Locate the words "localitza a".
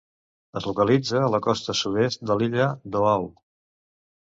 0.69-1.27